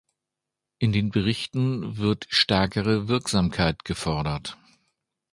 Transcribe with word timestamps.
In 0.79 0.93
den 0.93 1.11
Berichten 1.11 1.97
wird 1.97 2.25
stärkere 2.27 3.07
Wirksamkeit 3.07 3.85
gefordert. 3.85 4.57